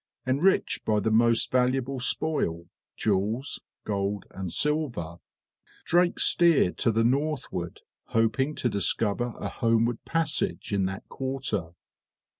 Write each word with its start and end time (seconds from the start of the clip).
Enriched 0.25 0.83
by 0.83 0.99
the 0.99 1.11
most 1.11 1.51
valuable 1.51 1.99
spoil, 1.99 2.65
jewels, 2.97 3.61
gold, 3.83 4.25
and 4.31 4.51
silver, 4.51 5.17
Drake 5.85 6.19
steered 6.19 6.75
to 6.79 6.91
the 6.91 7.03
northward, 7.03 7.81
hoping 8.05 8.55
to 8.55 8.67
discover 8.67 9.35
a 9.39 9.47
homeward 9.49 10.03
passage 10.03 10.73
in 10.73 10.85
that 10.85 11.07
quarter. 11.07 11.75